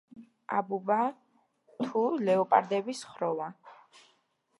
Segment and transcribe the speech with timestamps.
[0.59, 1.01] აბუბა
[1.89, 3.51] vs ლეოპარდების ხროვა